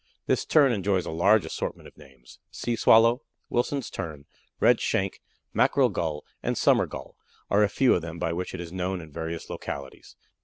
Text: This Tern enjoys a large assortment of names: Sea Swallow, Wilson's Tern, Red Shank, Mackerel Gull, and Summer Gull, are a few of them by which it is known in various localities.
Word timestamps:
This 0.25 0.45
Tern 0.45 0.71
enjoys 0.71 1.05
a 1.05 1.11
large 1.11 1.45
assortment 1.45 1.87
of 1.87 1.95
names: 1.95 2.39
Sea 2.49 2.75
Swallow, 2.75 3.21
Wilson's 3.49 3.91
Tern, 3.91 4.25
Red 4.59 4.79
Shank, 4.81 5.21
Mackerel 5.53 5.89
Gull, 5.89 6.25
and 6.41 6.57
Summer 6.57 6.87
Gull, 6.87 7.15
are 7.51 7.61
a 7.61 7.69
few 7.69 7.93
of 7.93 8.01
them 8.01 8.17
by 8.17 8.33
which 8.33 8.55
it 8.55 8.59
is 8.59 8.73
known 8.73 8.99
in 8.99 9.11
various 9.11 9.47
localities. 9.47 10.15